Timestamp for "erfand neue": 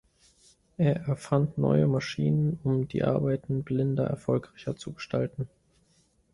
1.07-1.85